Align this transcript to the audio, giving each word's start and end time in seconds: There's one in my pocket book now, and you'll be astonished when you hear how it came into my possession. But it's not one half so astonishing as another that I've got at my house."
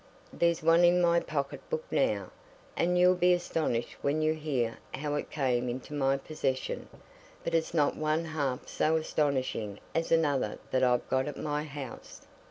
There's 0.33 0.63
one 0.63 0.83
in 0.83 0.99
my 0.99 1.19
pocket 1.19 1.61
book 1.69 1.83
now, 1.91 2.31
and 2.75 2.97
you'll 2.97 3.13
be 3.13 3.33
astonished 3.33 3.97
when 4.01 4.19
you 4.19 4.33
hear 4.33 4.79
how 4.95 5.13
it 5.13 5.29
came 5.29 5.69
into 5.69 5.93
my 5.93 6.17
possession. 6.17 6.89
But 7.43 7.53
it's 7.53 7.71
not 7.75 7.95
one 7.95 8.25
half 8.25 8.67
so 8.67 8.95
astonishing 8.95 9.79
as 9.93 10.11
another 10.11 10.57
that 10.71 10.81
I've 10.83 11.07
got 11.07 11.27
at 11.27 11.37
my 11.37 11.65
house." 11.65 12.21